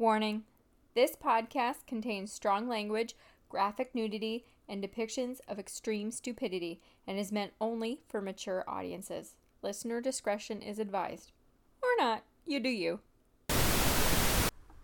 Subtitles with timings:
[0.00, 0.44] Warning
[0.94, 3.14] This podcast contains strong language,
[3.50, 9.34] graphic nudity, and depictions of extreme stupidity and is meant only for mature audiences.
[9.60, 11.32] Listener discretion is advised.
[11.82, 12.22] Or not.
[12.46, 13.00] You do you.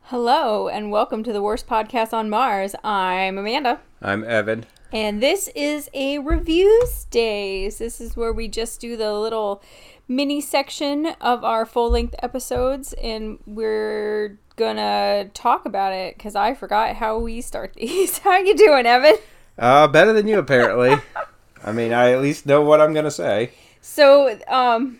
[0.02, 2.74] Hello, and welcome to the worst podcast on Mars.
[2.84, 3.80] I'm Amanda.
[4.02, 4.66] I'm Evan.
[4.92, 7.78] And this is a reviews days.
[7.78, 9.62] This is where we just do the little
[10.08, 16.54] mini section of our full length episodes, and we're gonna talk about it because I
[16.54, 18.18] forgot how we start these.
[18.18, 19.16] how you doing, Evan?
[19.58, 20.96] Uh, better than you apparently.
[21.64, 23.50] I mean, I at least know what I'm gonna say.
[23.80, 24.98] So, um,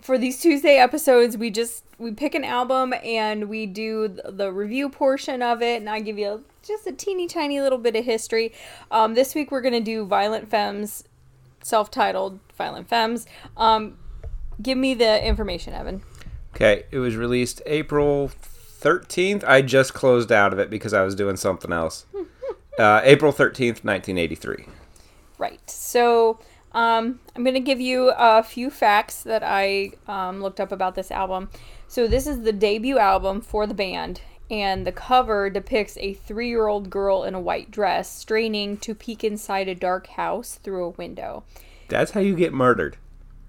[0.00, 4.88] for these Tuesday episodes, we just we pick an album and we do the review
[4.88, 8.52] portion of it, and I give you just a teeny tiny little bit of history.
[8.90, 11.04] Um, this week we're gonna do Violent Femmes,
[11.62, 13.26] self-titled Violent Femmes.
[13.56, 13.96] Um,
[14.60, 16.02] give me the information, Evan.
[16.54, 18.30] Okay, it was released April
[18.80, 19.44] 13th.
[19.44, 22.06] I just closed out of it because I was doing something else.
[22.78, 24.66] uh, April 13th, 1983.
[25.38, 25.70] Right.
[25.70, 26.40] So
[26.72, 30.94] um, I'm going to give you a few facts that I um, looked up about
[30.94, 31.50] this album.
[31.86, 36.48] So this is the debut album for the band, and the cover depicts a three
[36.48, 40.84] year old girl in a white dress straining to peek inside a dark house through
[40.84, 41.44] a window.
[41.88, 42.96] That's how you get murdered.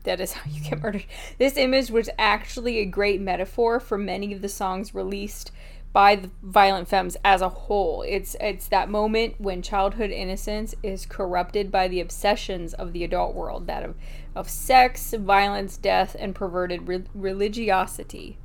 [0.03, 1.05] That is how you get murdered.
[1.38, 5.52] This image was actually a great metaphor for many of the songs released
[5.92, 8.03] by the Violent Femmes as a whole.
[8.03, 13.33] It's it's that moment when childhood innocence is corrupted by the obsessions of the adult
[13.33, 13.95] world, that of,
[14.36, 18.38] of sex, violence, death, and perverted re- religiosity.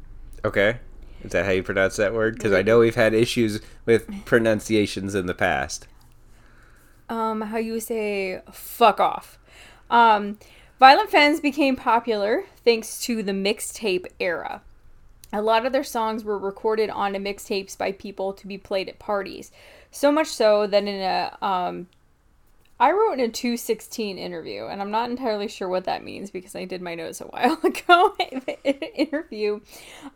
[0.45, 0.79] Okay.
[1.23, 2.35] Is that how you pronounce that word?
[2.35, 5.87] Because I know we've had issues with pronunciations in the past.
[7.09, 9.39] Um, how you say fuck off.
[9.91, 10.39] Um,
[10.85, 14.61] Violent Femmes became popular thanks to the mixtape era.
[15.33, 18.99] A lot of their songs were recorded onto mixtapes by people to be played at
[18.99, 19.51] parties.
[19.91, 21.87] So much so that in a um,
[22.79, 26.55] I wrote in a 216 interview, and I'm not entirely sure what that means because
[26.55, 28.15] I did my notes a while ago.
[28.95, 29.61] interview,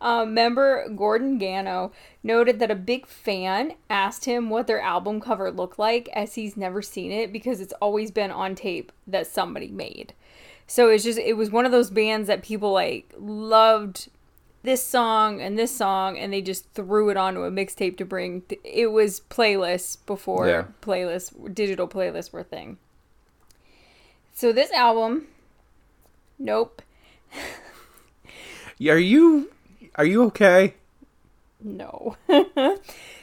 [0.01, 5.49] um, member Gordon Gano noted that a big fan asked him what their album cover
[5.49, 9.69] looked like, as he's never seen it because it's always been on tape that somebody
[9.69, 10.13] made.
[10.69, 14.09] So it's just it was one of those bands that people like loved
[14.61, 18.43] this song and this song and they just threw it onto a mixtape to bring
[18.63, 20.65] it was playlists before yeah.
[20.79, 22.77] playlists digital playlists were a thing.
[24.31, 25.25] So this album
[26.37, 26.83] nope.
[28.87, 29.51] Are you
[29.95, 30.75] are you okay?
[31.59, 32.15] No.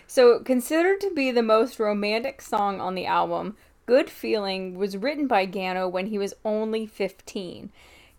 [0.07, 3.57] So considered to be the most romantic song on the album
[3.87, 7.71] good feeling was written by gano when he was only 15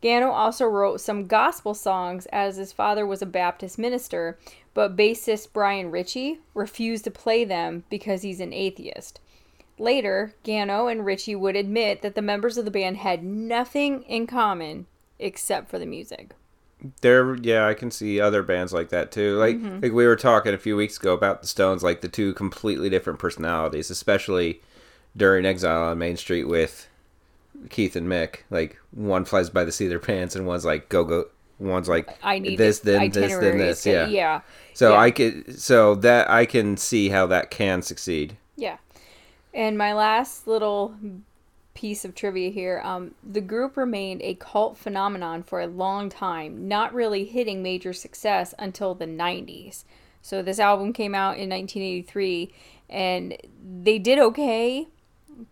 [0.01, 4.37] Gano also wrote some gospel songs as his father was a Baptist minister,
[4.73, 9.19] but bassist Brian Ritchie refused to play them because he's an atheist.
[9.79, 14.27] Later, Gano and Ritchie would admit that the members of the band had nothing in
[14.27, 14.87] common
[15.19, 16.31] except for the music.
[17.01, 19.35] There, yeah, I can see other bands like that too.
[19.37, 19.79] Like, mm-hmm.
[19.81, 22.89] like we were talking a few weeks ago about the Stones, like the two completely
[22.89, 24.61] different personalities, especially
[25.17, 26.87] during Exile on Main Street with
[27.69, 28.37] Keith and Mick.
[28.49, 31.25] Like one flies by the seat of their pants, and one's like go go.
[31.59, 33.85] One's like I need this, then this, then this.
[33.85, 34.41] Yeah, yeah.
[34.75, 34.99] So yeah.
[34.99, 38.37] I could, so that I can see how that can succeed.
[38.55, 38.77] Yeah,
[39.53, 40.95] and my last little
[41.73, 46.67] piece of trivia here: um, the group remained a cult phenomenon for a long time,
[46.67, 49.83] not really hitting major success until the '90s.
[50.21, 52.51] So this album came out in 1983,
[52.89, 53.37] and
[53.81, 54.87] they did okay,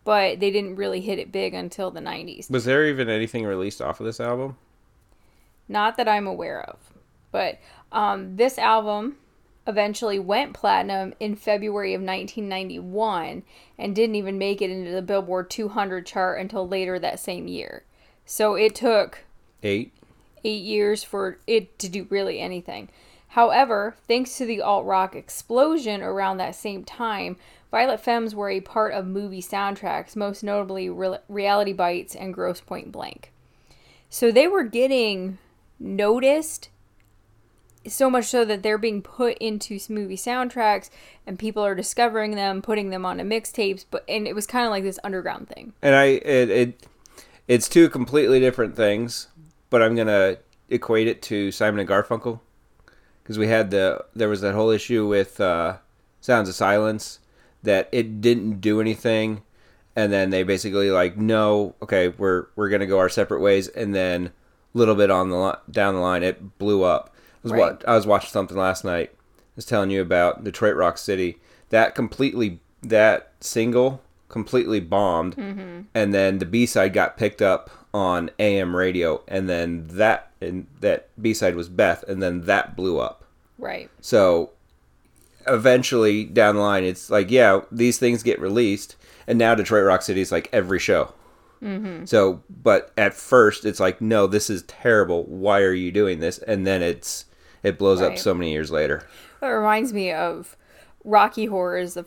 [0.03, 2.49] but they didn't really hit it big until the 90s.
[2.49, 4.57] Was there even anything released off of this album?
[5.67, 6.77] Not that I'm aware of.
[7.31, 7.59] But
[7.91, 9.17] um, this album
[9.67, 13.43] eventually went platinum in February of 1991
[13.77, 17.83] and didn't even make it into the Billboard 200 chart until later that same year.
[18.25, 19.25] So it took
[19.63, 19.91] eight
[20.43, 22.89] eight years for it to do really anything.
[23.29, 27.35] However, thanks to the alt rock explosion around that same time,
[27.75, 32.61] Violent Femmes were a part of movie soundtracks, most notably Re- Reality Bites and Grosse
[32.61, 33.33] Pointe Blank.
[34.09, 35.39] So they were getting
[35.77, 36.69] noticed
[37.85, 40.89] so much so that they're being put into movie soundtracks
[41.27, 44.71] and people are discovering them, putting them onto mixtapes, but and it was kind of
[44.71, 45.73] like this underground thing.
[45.81, 46.87] And I it, it
[47.49, 49.27] it's two completely different things,
[49.69, 50.39] but I'm going to
[50.69, 52.39] equate it to Simon and Garfunkel
[53.21, 55.75] because we had the there was that whole issue with uh,
[56.21, 57.19] Sounds of Silence
[57.65, 59.41] that it didn't do anything
[59.95, 63.93] and then they basically like no okay we're we're gonna go our separate ways and
[63.93, 67.59] then a little bit on the down the line it blew up I was, right.
[67.59, 69.15] wa- I was watching something last night
[69.55, 71.37] was telling you about Detroit Rock City.
[71.69, 75.81] That completely that single completely bombed, mm-hmm.
[75.93, 80.67] and then the B side got picked up on AM radio, and then that and
[80.81, 83.23] that B side was Beth, and then that blew up.
[83.57, 83.89] Right.
[84.01, 84.51] So
[85.47, 88.95] eventually down the line, it's like, yeah, these things get released,
[89.27, 91.13] and now Detroit Rock City is like every show.
[91.61, 92.05] Mm-hmm.
[92.05, 95.23] So, but at first, it's like, no, this is terrible.
[95.23, 96.37] Why are you doing this?
[96.39, 97.25] And then it's
[97.63, 99.07] it blows up so many years later.
[99.41, 100.55] It reminds me of
[101.03, 102.05] Rocky Horror is a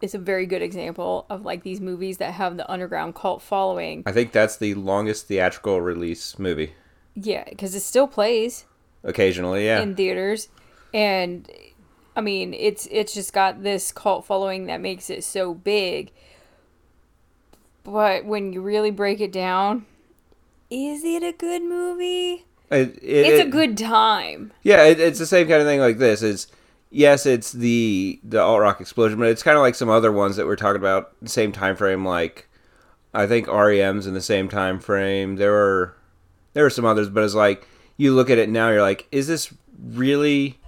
[0.00, 4.02] is a very good example of like these movies that have the underground cult following.
[4.06, 6.74] I think that's the longest theatrical release movie.
[7.14, 8.64] Yeah, because it still plays
[9.04, 9.80] Occasionally, yeah.
[9.80, 10.48] in theaters,
[10.92, 11.48] and
[12.18, 16.10] I mean it's it's just got this cult following that makes it so big.
[17.84, 19.86] But when you really break it down,
[20.68, 22.44] is it a good movie?
[22.70, 24.52] It- it- It's a good time.
[24.62, 26.20] Yeah, it, it's the same kind of thing like this.
[26.22, 26.48] It's
[26.90, 30.34] yes, it's the the alt rock explosion, but it's kind of like some other ones
[30.36, 32.04] that we're talking about the same time frame.
[32.04, 32.48] Like
[33.14, 35.36] I think REM's in the same time frame.
[35.36, 35.94] There were
[36.54, 37.66] there were some others, but it's like
[37.96, 40.58] you look at it now, you're like, is this really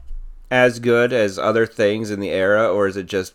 [0.50, 3.32] as good as other things in the era, or is it just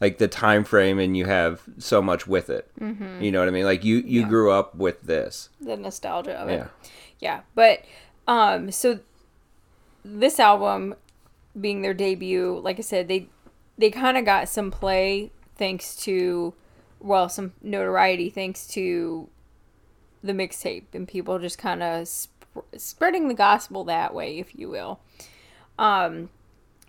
[0.00, 2.70] like the time frame and you have so much with it?
[2.80, 3.22] Mm-hmm.
[3.22, 3.64] You know what I mean?
[3.64, 4.28] Like you you Yeah.
[4.28, 5.48] grew up with this.
[5.60, 6.52] The nostalgia of it.
[6.58, 6.66] Yeah.
[7.18, 7.80] Yeah, but
[8.28, 9.00] um so
[10.04, 10.94] this album
[11.58, 13.28] being their debut, like I said, they
[13.78, 16.54] they kind of got some play thanks to
[17.00, 19.28] well, some notoriety thanks to
[20.22, 24.68] the mixtape and people just kind of sp- spreading the gospel that way, if you
[24.68, 25.00] will.
[25.78, 26.28] Um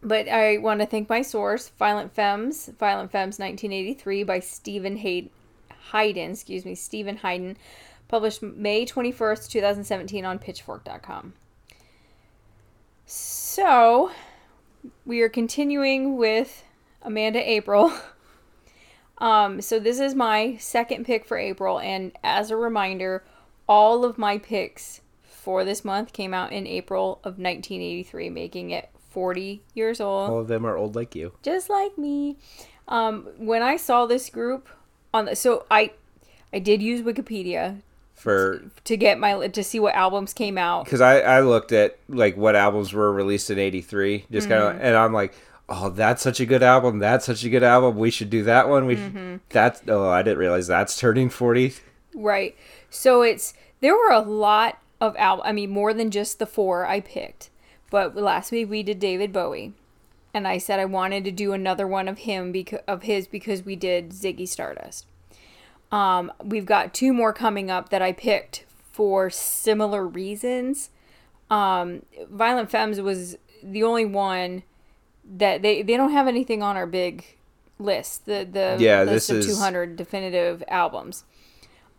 [0.02, 6.32] but I want to thank my source, Violent Femmes, Violent Femmes 1983 by Stephen Hayden,
[6.32, 7.58] excuse me, Stephen Hayden,
[8.08, 11.34] published May 21st, 2017 on pitchfork.com.
[13.06, 14.12] So,
[15.06, 16.64] we are continuing with
[17.02, 17.92] Amanda April.
[19.20, 23.24] Um, so this is my second pick for April, and as a reminder,
[23.68, 28.90] all of my picks for this month came out in April of 1983, making it
[29.18, 31.32] 40 years old All of them are old like you.
[31.42, 32.38] just like me.
[32.88, 34.70] Um, when I saw this group
[35.12, 35.94] on the, so I,
[36.54, 37.82] I did use Wikipedia
[38.14, 40.86] For to get my to see what albums came out.
[40.86, 44.78] because I, I looked at like what albums were released in 83 just kind Mm-hmm.
[44.78, 45.34] of and i'm like
[45.68, 48.70] oh that's such a good album that's such a good album we should do that
[48.70, 49.32] one we Mm-hmm.
[49.34, 51.74] should, that's oh i didn't realize that's turning 40
[52.16, 52.56] Right.
[52.90, 55.42] So it's there were a lot of al.
[55.44, 57.50] I mean, more than just the four I picked.
[57.90, 59.74] But last week we did David Bowie,
[60.34, 63.64] and I said I wanted to do another one of him because of his because
[63.64, 65.06] we did Ziggy Stardust.
[65.92, 70.90] Um, we've got two more coming up that I picked for similar reasons.
[71.50, 74.64] Um, Violent Femmes was the only one
[75.24, 77.24] that they they don't have anything on our big
[77.80, 78.26] list.
[78.26, 81.24] The the Yeah, list this of is- 200 definitive albums.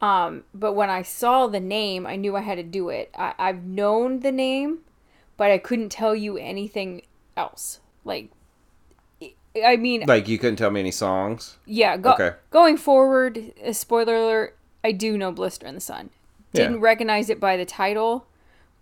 [0.02, 3.10] Um, but when I saw the name, I knew I had to do it.
[3.18, 4.78] I, I've known the name,
[5.38, 7.00] but I couldn't tell you anything
[7.36, 7.80] else.
[8.04, 8.28] Like,
[9.64, 11.96] I- mean, like you couldn't tell me any songs yeah.
[11.96, 12.32] Go, Okay.
[12.50, 16.10] Going forward, uh, spoiler alert: I do know "Blister in the Sun."
[16.52, 18.26] Didn't recognize it by the title,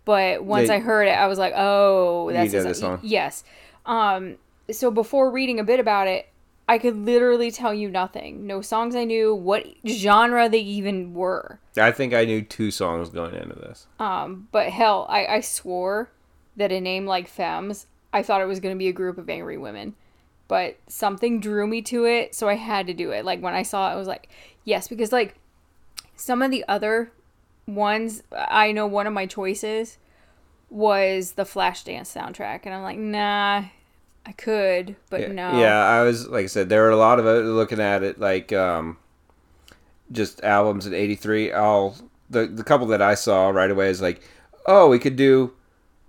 [0.05, 0.75] but once Yeah.
[0.75, 2.99] I heard it, I was like, "Oh, that's know the the song." song.
[3.03, 3.43] Yes.
[3.85, 4.35] Um.
[4.71, 6.27] So before reading a bit about it,
[6.67, 8.45] I could literally tell you nothing.
[8.45, 11.59] No songs I knew, what genre they even were.
[11.77, 16.09] i think i knew two songs going into this Um, but hell, I, I swore
[16.57, 19.29] that a name like Femmes, I thought it was going to be a group of
[19.29, 19.95] angry women.
[20.47, 23.25] But something drew me to it, so I had to do it.
[23.25, 24.29] Like when I saw it, I was like,
[24.63, 25.35] yes, because like
[26.15, 27.11] some of the other
[27.65, 29.97] ones, I know one of my choices
[30.69, 33.65] was the Flashdance soundtrack, and I'm like, nah,
[34.27, 35.57] I could, but yeah, no.
[35.57, 38.19] yeah i was like i said there were a lot of it looking at it
[38.19, 38.97] like um
[40.11, 41.95] just albums in 83 all
[42.29, 44.19] the, the couple that i saw right away is like
[44.65, 45.53] oh we could do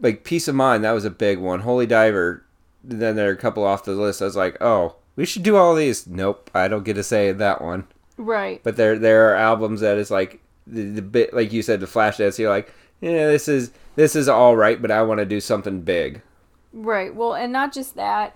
[0.00, 2.44] like piece of mind that was a big one holy diver
[2.84, 5.56] then there are a couple off the list i was like oh we should do
[5.56, 7.84] all these nope i don't get to say that one
[8.16, 8.60] Right.
[8.62, 11.86] but there there are albums that is like the, the bit like you said the
[11.86, 15.26] flash dance you're like yeah this is this is all right but i want to
[15.26, 16.22] do something big
[16.70, 17.14] Right.
[17.14, 18.34] Well, and not just that.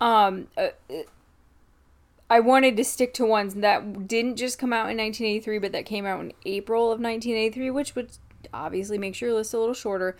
[0.00, 0.68] Um, uh,
[2.30, 5.84] I wanted to stick to ones that didn't just come out in 1983, but that
[5.84, 8.10] came out in April of 1983, which would
[8.52, 10.16] obviously make your list a little shorter.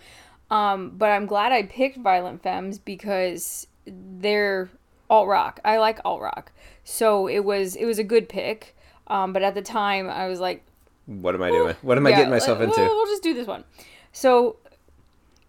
[0.51, 4.69] Um, but I'm glad I picked Violent Femmes because they're
[5.09, 5.59] alt rock.
[5.65, 6.51] I like alt rock,
[6.83, 8.75] so it was it was a good pick.
[9.07, 10.63] Um, but at the time, I was like,
[11.05, 13.23] what am i doing what am i yeah, getting myself like, into Well, we'll just
[13.23, 13.63] do this one.
[14.11, 14.57] So,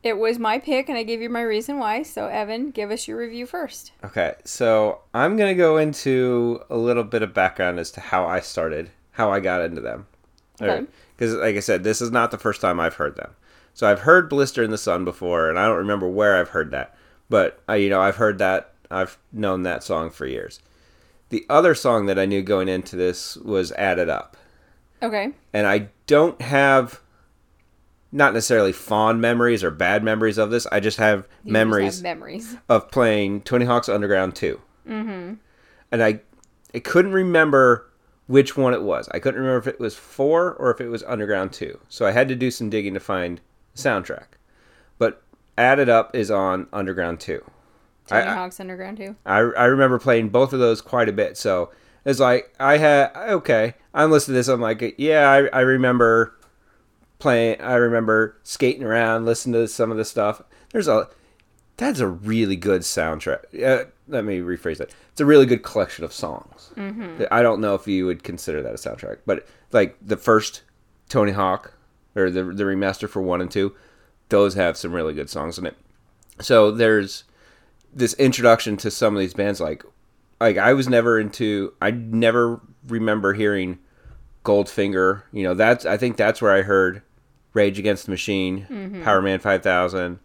[0.02, 2.02] It was my pick, and I gave you my reason why.
[2.02, 3.92] So, Evan, give us your review first.
[4.04, 8.40] Okay, so I'm gonna go into a little bit of background as to how I
[8.40, 10.06] started, how I got into them.
[10.60, 10.86] Okay.
[11.16, 13.34] Because, like I said, this is not the first time I've heard them.
[13.76, 16.70] So I've heard "Blister in the Sun" before, and I don't remember where I've heard
[16.70, 16.96] that,
[17.28, 18.72] but I, you know, I've heard that.
[18.90, 20.60] I've known that song for years.
[21.28, 24.36] The other song that I knew going into this was "Add It Up."
[25.02, 25.32] Okay.
[25.52, 27.02] and I don't have
[28.12, 30.66] not necessarily fond memories or bad memories of this.
[30.72, 32.56] I just have You just memories have memories.
[32.70, 34.58] of playing Tony Hawk's Underground 2.
[34.88, 35.34] Mm-hmm.
[35.92, 36.20] And I,
[36.74, 37.90] I couldn't remember
[38.26, 39.06] which one it was.
[39.12, 41.78] I couldn't remember if it was 4 or if it was Underground 2.
[41.90, 43.42] So I had to do some digging to find
[43.76, 44.26] soundtrack.
[44.98, 45.22] But
[45.56, 47.42] Add It Up is on Underground 2.
[48.08, 49.16] Tony I- Hawk's Underground 2.
[49.24, 51.36] I, I remember playing both of those quite a bit.
[51.36, 51.70] So
[52.04, 53.74] it's like I had okay.
[53.92, 54.48] I'm listening to this.
[54.48, 56.38] I'm like, yeah, I, I remember
[57.18, 57.60] playing.
[57.60, 60.42] I remember skating around, listening to some of the stuff.
[60.70, 61.08] There's a
[61.76, 63.62] that's a really good soundtrack.
[63.62, 64.94] Uh, let me rephrase that.
[65.10, 66.70] It's a really good collection of songs.
[66.76, 67.24] Mm-hmm.
[67.30, 70.62] I don't know if you would consider that a soundtrack, but like the first
[71.08, 71.75] Tony Hawk
[72.16, 73.74] or the the remaster for one and two,
[74.28, 75.76] those have some really good songs in it.
[76.40, 77.24] So there's
[77.92, 79.84] this introduction to some of these bands like
[80.40, 83.78] like I was never into I never remember hearing
[84.44, 85.22] Goldfinger.
[85.32, 87.02] You know, that's I think that's where I heard
[87.52, 88.66] Rage Against the Machine,
[89.02, 90.18] Power Man 5000,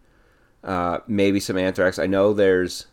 [0.63, 1.97] uh, maybe some Anthrax.
[1.97, 2.87] I know there's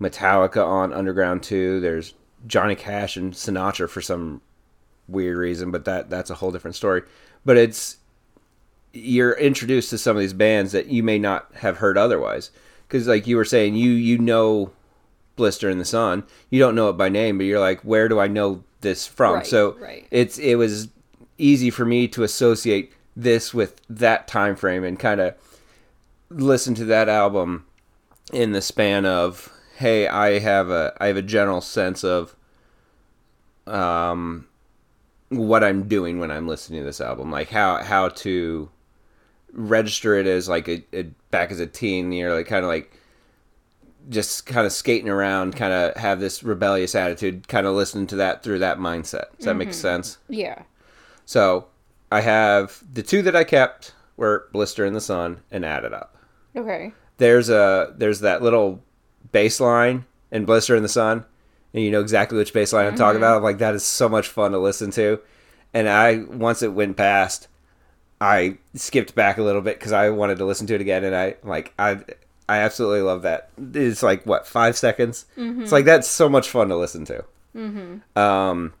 [0.00, 1.80] Metallica on Underground 2.
[1.80, 2.14] There's
[2.46, 4.40] Johnny Cash and Sinatra for some
[5.06, 7.02] weird reason, but that that's a whole different story.
[7.44, 7.98] But it's
[8.92, 12.50] you're introduced to some of these bands that you may not have heard otherwise.
[12.86, 14.72] Because like you were saying you you know
[15.36, 16.24] blister in the sun.
[16.50, 19.36] You don't know it by name but you're like where do i know this from?
[19.36, 20.06] Right, so right.
[20.10, 20.88] it's it was
[21.38, 25.34] easy for me to associate this with that time frame and kind of
[26.30, 27.66] listen to that album
[28.32, 32.36] in the span of hey i have a i have a general sense of
[33.66, 34.46] um
[35.30, 37.30] what i'm doing when i'm listening to this album.
[37.30, 38.68] Like how how to
[39.52, 42.92] register it as like a, a back as a teen you're like kind of like
[44.08, 48.16] just kind of skating around kind of have this rebellious attitude kind of listening to
[48.16, 49.36] that through that mindset.
[49.36, 49.74] Does that make mm-hmm.
[49.74, 50.18] sense?
[50.28, 50.62] Yeah.
[51.24, 51.66] so
[52.10, 55.92] i have the two that i kept were blister in the sun and add it
[55.92, 56.16] up.
[56.56, 56.92] Okay.
[57.18, 58.82] there's a there's that little
[59.32, 61.24] bass line in blister in the sun
[61.72, 63.24] and you know exactly which bass line i'm talking mm-hmm.
[63.24, 63.36] about.
[63.38, 65.20] I'm like that is so much fun to listen to.
[65.72, 67.48] And i once it went past
[68.20, 71.14] i skipped back a little bit because i wanted to listen to it again and
[71.16, 71.98] i like i
[72.48, 76.68] i absolutely love that it's like what five seconds it's like that's so much fun
[76.68, 77.24] to listen to
[78.20, 78.72] um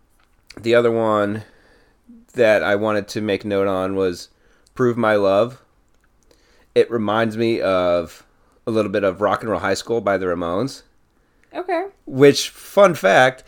[0.60, 1.42] the other one
[2.34, 4.28] that i wanted to make note on was
[4.74, 5.62] prove my love
[6.74, 8.24] it reminds me of
[8.66, 10.82] a little bit of Rock and Roll High School by the Ramones,
[11.52, 11.86] Okay.
[12.06, 13.42] which, fun fact,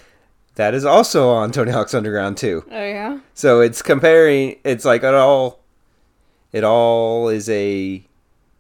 [0.57, 2.65] that is also on Tony Hawk's Underground too.
[2.69, 3.21] Oh yeah.
[3.35, 4.59] So it's comparing.
[4.65, 5.61] It's like it all.
[6.53, 8.05] It all is a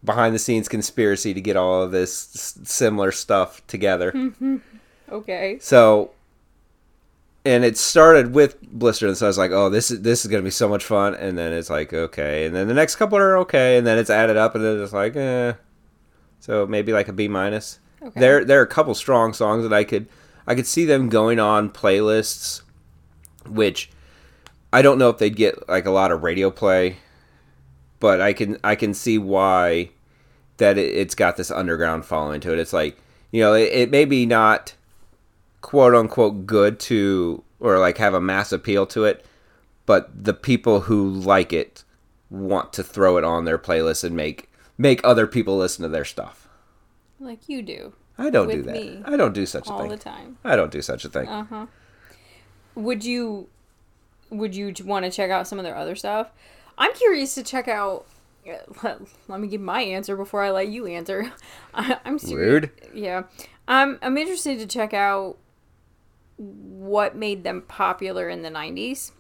[0.05, 4.13] behind the scenes conspiracy to get all of this similar stuff together.
[5.13, 5.59] Okay.
[5.61, 6.13] So,
[7.45, 10.31] and it started with Blister, and so I was like, "Oh, this is this is
[10.31, 13.19] gonna be so much fun." And then it's like, okay, and then the next couple
[13.19, 15.53] are okay, and then it's add it up, and then it's like, eh.
[16.41, 17.79] So maybe like a B minus.
[18.03, 18.19] Okay.
[18.19, 20.09] There, there are a couple strong songs that I could,
[20.47, 22.63] I could see them going on playlists,
[23.47, 23.91] which
[24.73, 26.97] I don't know if they'd get like a lot of radio play,
[28.02, 29.90] but I can, I can see why
[30.56, 32.59] that it, it's got this underground following to it.
[32.59, 32.99] It's like,
[33.30, 34.75] you know, it, it may be not
[35.61, 39.25] quote unquote good to or like have a mass appeal to it,
[39.87, 41.85] but the people who like it
[42.28, 46.04] want to throw it on their playlist and make make other people listen to their
[46.04, 46.49] stuff.
[47.21, 49.02] Like you do I don't do that.
[49.04, 49.80] I don't do such a thing.
[49.80, 50.38] all the time.
[50.42, 51.28] I don't do such a thing.
[51.28, 51.66] Uh huh.
[52.75, 53.47] Would you?
[54.30, 56.32] Would you want to check out some of their other stuff?
[56.83, 58.07] I'm curious to check out.
[58.83, 61.33] Let, let me give my answer before I let you answer.
[61.75, 62.53] I, I'm serious.
[62.53, 62.71] Rude.
[62.95, 63.23] Yeah,
[63.69, 63.99] I'm.
[64.03, 65.37] I'm interested to check out
[66.37, 69.12] what made them popular in the '90s.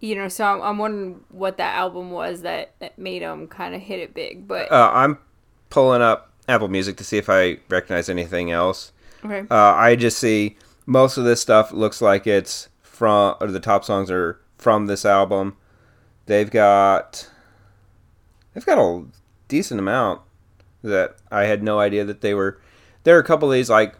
[0.00, 3.74] You know, so I'm, I'm wondering what that album was that, that made them kind
[3.74, 4.46] of hit it big.
[4.46, 5.18] But Uh, I'm
[5.70, 8.92] pulling up Apple Music to see if I recognize anything else.
[9.24, 13.58] okay, Uh, I just see most of this stuff looks like it's from, or the
[13.60, 15.56] top songs are from this album.
[16.26, 17.30] They've got,
[18.52, 19.04] they've got a
[19.48, 20.20] decent amount
[20.82, 22.60] that I had no idea that they were.
[23.04, 23.94] There are a couple of these like,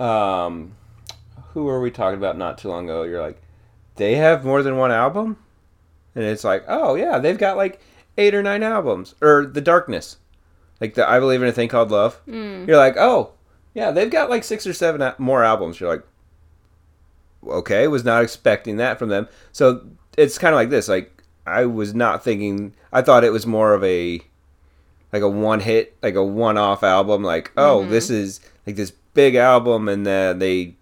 [0.00, 0.76] um,
[1.52, 3.02] who were we talking about not too long ago?
[3.02, 3.40] You're like,
[3.96, 5.36] they have more than one album,
[6.14, 7.80] and it's like, oh yeah, they've got like
[8.16, 10.16] eight or nine albums, or The Darkness.
[10.80, 12.20] like the I Believe in a Thing Called Love.
[12.26, 12.66] Mm.
[12.66, 13.32] You're like, oh,
[13.74, 15.78] yeah, they've got like six or seven more albums.
[15.80, 16.04] You're like,
[17.46, 19.28] okay, was not expecting that from them.
[19.52, 19.86] So
[20.16, 20.88] it's kind of like this.
[20.88, 22.74] Like I was not thinking.
[22.92, 24.20] I thought it was more of a
[25.12, 27.22] like a one hit, like a one off album.
[27.22, 27.90] Like, oh, mm-hmm.
[27.90, 30.76] this is like this big album, and then they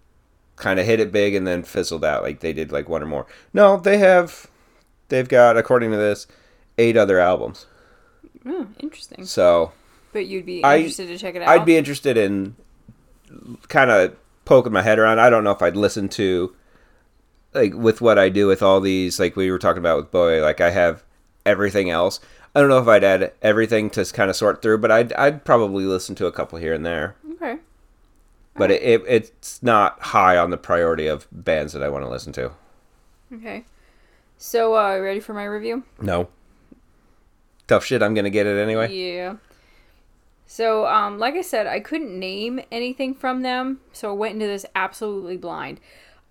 [0.55, 2.23] kind of hit it big and then fizzled out.
[2.23, 3.25] Like they did like one or more.
[3.53, 4.47] No, they have.
[5.09, 6.25] They've got, according to this,
[6.77, 7.65] eight other albums.
[8.45, 9.25] Oh, interesting.
[9.25, 9.73] So
[10.13, 11.49] But you'd be I- interested to check it out.
[11.49, 12.55] I'd be interested in
[13.67, 14.15] kind of
[14.45, 15.19] poking my head around.
[15.19, 16.55] I don't know if I'd listen to
[17.53, 20.41] like with what I do with all these like we were talking about with Bowie,
[20.41, 21.03] like I have
[21.45, 22.19] everything else.
[22.55, 25.45] I don't know if I'd add everything to kind of sort through, but I'd I'd
[25.45, 27.15] probably listen to a couple here and there.
[27.33, 27.57] Okay.
[28.55, 32.09] But it, it it's not high on the priority of bands that I want to
[32.09, 32.51] listen to.
[33.33, 33.65] Okay.
[34.37, 35.83] So, uh, ready for my review?
[36.01, 36.27] No.
[37.67, 38.91] Tough shit, I'm gonna get it anyway.
[38.91, 39.35] Yeah.
[40.47, 44.47] So, um, like I said, I couldn't name anything from them, so I went into
[44.47, 45.79] this absolutely blind.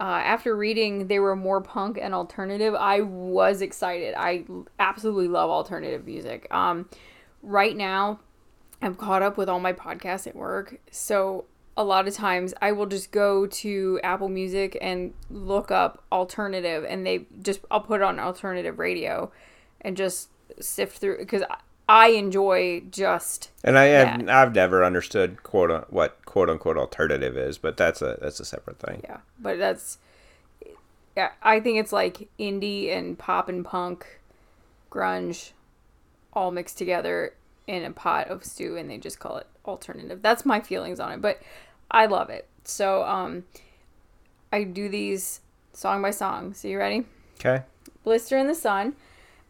[0.00, 4.14] Uh, after reading they were more punk and alternative, I was excited.
[4.16, 4.44] I
[4.78, 6.46] absolutely love alternative music.
[6.50, 6.88] Um,
[7.42, 8.20] right now,
[8.80, 11.44] I'm caught up with all my podcasts at work, so
[11.76, 16.84] a lot of times I will just go to Apple Music and look up alternative,
[16.88, 19.30] and they just I'll put on alternative radio,
[19.82, 20.30] and just
[20.60, 21.42] sift through because
[21.90, 24.40] I enjoy just And I have, Yeah.
[24.40, 28.78] I've never understood quote what quote unquote alternative is, but that's a that's a separate
[28.78, 29.00] thing.
[29.02, 29.98] yeah, but that's
[31.16, 31.32] yeah.
[31.42, 34.20] I think it's like indie and pop and punk,
[34.92, 35.50] grunge,
[36.32, 37.34] all mixed together
[37.66, 40.22] in a pot of stew, and they just call it alternative.
[40.22, 41.42] That's my feelings on it, but
[41.90, 42.46] I love it.
[42.62, 43.42] So um,
[44.52, 45.40] I do these
[45.72, 46.54] song by song.
[46.54, 47.06] So you ready?
[47.40, 47.64] Okay.
[48.04, 48.94] Blister in the Sun.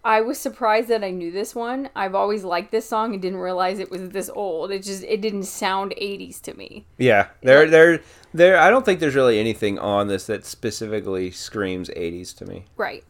[0.02, 1.90] I was surprised that I knew this one.
[1.94, 4.70] I've always liked this song and didn't realize it was this old.
[4.70, 6.86] It just it didn't sound 80s to me.
[6.96, 8.00] Yeah, there, there,
[8.32, 8.58] there.
[8.58, 12.64] I don't think there's really anything on this that specifically screams '80s to me.
[12.76, 13.04] Right.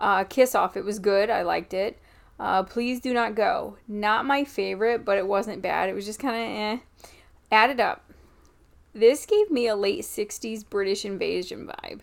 [0.00, 0.76] Uh, Kiss Off.
[0.76, 1.30] It was good.
[1.30, 1.98] I liked it.
[2.40, 3.76] Uh, Please Do Not Go.
[3.86, 5.88] Not my favorite, but it wasn't bad.
[5.88, 7.10] It was just kind of eh.
[7.52, 8.10] Add it up.
[8.94, 12.00] This gave me a late 60s British invasion vibe.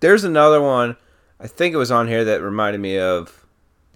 [0.00, 0.96] There's another one.
[1.40, 3.45] I think it was on here that reminded me of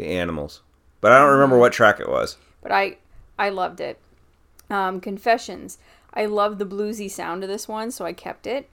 [0.00, 0.62] the Animals,
[1.00, 2.36] but I don't remember what track it was.
[2.62, 2.96] but I
[3.38, 3.98] I loved it.
[4.68, 5.78] Um, Confessions.
[6.12, 8.68] I love the bluesy sound of this one, so I kept it.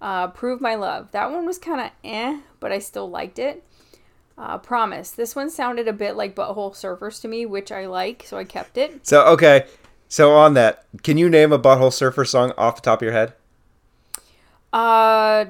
[0.00, 1.12] Uh, Prove My Love.
[1.12, 3.62] That one was kind of eh, but I still liked it.
[4.38, 5.10] Uh, Promise.
[5.12, 8.44] This one sounded a bit like Butthole Surfers to me, which I like, so I
[8.44, 9.06] kept it.
[9.06, 9.66] So okay,
[10.08, 13.12] so on that, can you name a Butthole Surfer song off the top of your
[13.12, 13.34] head?
[14.72, 15.44] Uh,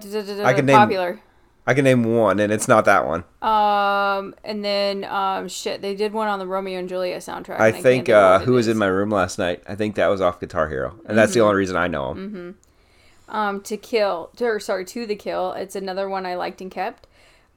[0.45, 1.21] I can name- popular.
[1.67, 3.25] I can name one, and it's not that one.
[3.43, 7.61] Um, and then um, shit, they did one on the Romeo and Juliet soundtrack.
[7.61, 9.63] I and think uh, who was in my room last night.
[9.69, 12.59] I think that was off Guitar Hero, and that's the only reason I know him.
[13.29, 15.53] Um, to kill, or sorry, to the kill.
[15.53, 17.07] It's another one I liked and kept.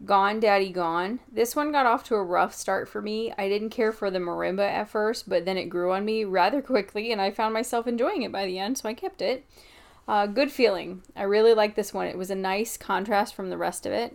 [0.05, 1.19] Gone, Daddy, Gone.
[1.31, 3.33] This one got off to a rough start for me.
[3.37, 6.61] I didn't care for the marimba at first, but then it grew on me rather
[6.61, 9.45] quickly, and I found myself enjoying it by the end, so I kept it.
[10.07, 11.01] Uh, good feeling.
[11.15, 12.07] I really like this one.
[12.07, 14.13] It was a nice contrast from the rest of it.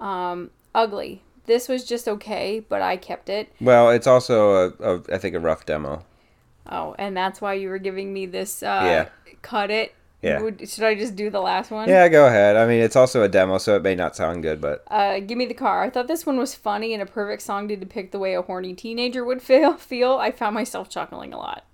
[0.00, 1.22] Um, ugly.
[1.46, 3.52] This was just okay, but I kept it.
[3.60, 6.04] Well, it's also a, a I think a rough demo.
[6.68, 8.62] Oh, and that's why you were giving me this.
[8.62, 9.08] Uh, Yeah.
[9.42, 9.94] Cut it.
[10.22, 10.40] Yeah.
[10.40, 11.86] Would, should I just do the last one?
[11.86, 12.56] Yeah, go ahead.
[12.56, 15.36] I mean, it's also a demo, so it may not sound good, but Uh, give
[15.36, 15.82] me the car.
[15.82, 18.40] I thought this one was funny and a perfect song to depict the way a
[18.40, 19.74] horny teenager would feel.
[19.76, 20.12] Feel.
[20.14, 21.64] I found myself chuckling a lot.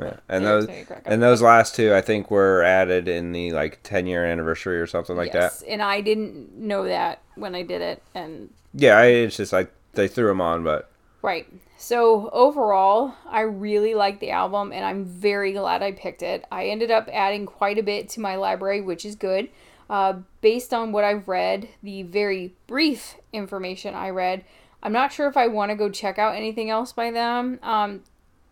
[0.00, 0.16] Yeah.
[0.28, 1.12] And those so you crack up.
[1.12, 4.86] and those last two, I think, were added in the like ten year anniversary or
[4.86, 5.68] something like yes, that.
[5.68, 8.02] and I didn't know that when I did it.
[8.14, 10.90] And Yeah, I, it's just like they threw them on, but
[11.22, 11.46] right.
[11.78, 16.44] So overall, I really like the album, and I'm very glad I picked it.
[16.52, 19.48] I ended up adding quite a bit to my library, which is good.
[19.88, 24.44] Uh, based on what I've read, the very brief information I read,
[24.82, 27.58] I'm not sure if I want to go check out anything else by them.
[27.62, 28.02] Um,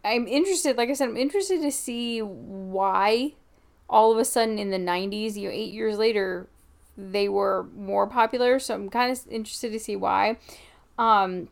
[0.04, 3.34] I'm interested, like I said, I'm interested to see why
[3.90, 6.46] all of a sudden in the 90s, you know, eight years later,
[6.96, 8.58] they were more popular.
[8.58, 10.38] So I'm kind of interested to see why.
[10.98, 11.48] Um,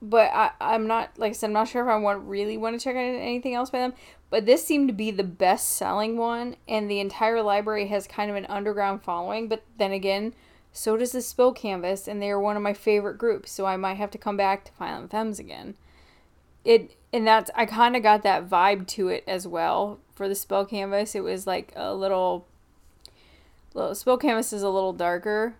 [0.00, 2.78] but I, I'm not, like I said, I'm not sure if I want really want
[2.78, 3.94] to check out anything else by them.
[4.30, 8.30] But this seemed to be the best selling one, and the entire library has kind
[8.30, 9.48] of an underground following.
[9.48, 10.34] But then again,
[10.70, 13.50] so does the Spill Canvas, and they are one of my favorite groups.
[13.50, 15.76] So I might have to come back to Violent Femmes again.
[16.64, 20.34] It and that's I kind of got that vibe to it as well for the
[20.34, 21.14] Spill Canvas.
[21.14, 22.46] It was like a little,
[23.74, 25.54] little Spill Canvas is a little darker,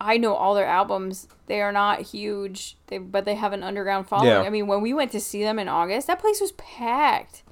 [0.00, 1.28] I know all their albums.
[1.46, 4.28] They are not huge, they but they have an underground following.
[4.28, 4.42] Yeah.
[4.42, 7.42] I mean, when we went to see them in August, that place was packed.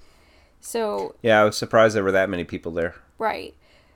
[0.60, 2.94] So Yeah, I was surprised there were that many people there.
[3.18, 3.54] Right.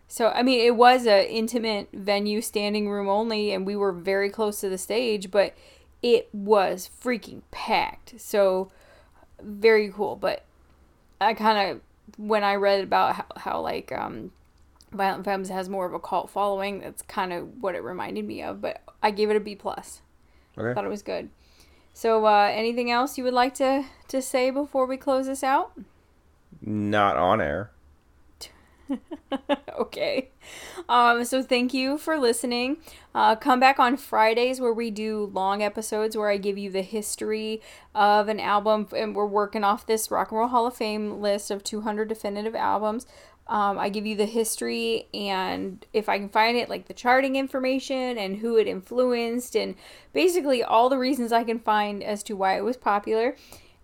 [0.08, 4.30] So I mean, it was a intimate venue, standing room only, and we were very
[4.30, 5.54] close to the stage, but
[6.02, 8.20] it was freaking packed.
[8.20, 8.70] So
[9.42, 10.16] very cool.
[10.16, 10.44] But
[11.20, 11.80] I kind of
[12.18, 14.32] when I read about how, how like um,
[14.92, 18.42] Violent Femmes has more of a cult following, that's kind of what it reminded me
[18.42, 18.60] of.
[18.60, 20.00] But I gave it a B plus.
[20.56, 20.74] Okay.
[20.74, 21.30] Thought it was good.
[21.92, 25.72] So uh, anything else you would like to to say before we close this out?
[26.60, 27.70] Not on air.
[29.78, 30.30] okay.
[30.88, 32.78] Um, so thank you for listening.
[33.14, 36.82] Uh, come back on Fridays where we do long episodes where I give you the
[36.82, 37.60] history
[37.94, 41.50] of an album, and we're working off this Rock and Roll Hall of Fame list
[41.50, 43.06] of 200 definitive albums.
[43.48, 47.36] Um, I give you the history and if I can find it, like the charting
[47.36, 49.76] information and who it influenced, and
[50.12, 53.36] basically all the reasons I can find as to why it was popular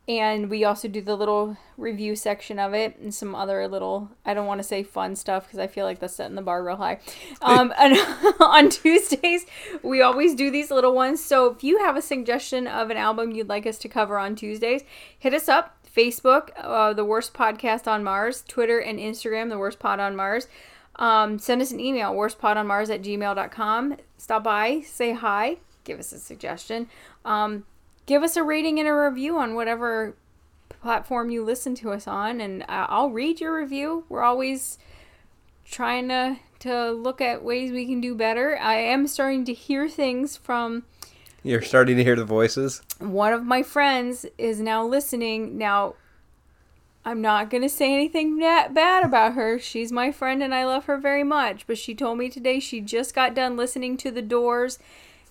[0.08, 4.34] and we also do the little review section of it and some other little i
[4.34, 6.76] don't want to say fun stuff because i feel like that's setting the bar real
[6.76, 6.98] high.
[7.42, 7.96] Um, and
[8.40, 9.46] on tuesdays
[9.82, 11.22] we always do these little ones.
[11.22, 14.36] So if you have a suggestion of an album you'd like us to cover on
[14.36, 14.82] tuesdays
[15.18, 19.78] hit us up facebook uh, the worst podcast on mars twitter and instagram the worst
[19.78, 20.46] pod on mars.
[20.96, 26.18] Um, send us an email worstpodonmars at gmail.com stop by say hi give us a
[26.18, 26.88] suggestion.
[27.24, 27.64] Um,
[28.12, 30.14] give us a rating and a review on whatever
[30.68, 34.04] platform you listen to us on and i'll read your review.
[34.10, 34.78] We're always
[35.64, 38.58] trying to to look at ways we can do better.
[38.58, 40.82] I am starting to hear things from
[41.42, 42.82] You're starting to hear the voices.
[42.98, 45.56] one of my friends is now listening.
[45.56, 45.94] Now
[47.06, 49.58] i'm not going to say anything that bad about her.
[49.58, 52.82] She's my friend and i love her very much but she told me today she
[52.82, 54.78] just got done listening to the doors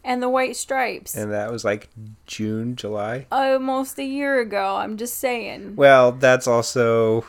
[0.03, 1.89] and the white stripes And that was like
[2.25, 3.27] June, July.
[3.31, 7.25] almost a year ago i'm just saying Well, that's also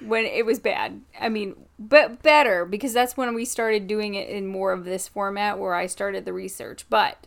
[0.00, 1.00] when it was bad.
[1.18, 5.08] I mean, but better because that's when we started doing it in more of this
[5.08, 6.84] format where I started the research.
[6.90, 7.26] But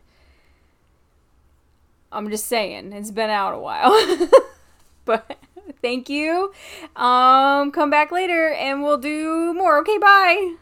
[2.11, 3.91] I'm just saying, it's been out a while.
[5.05, 5.37] but
[5.81, 6.53] thank you.
[6.95, 9.79] Um come back later and we'll do more.
[9.79, 10.53] Okay, bye.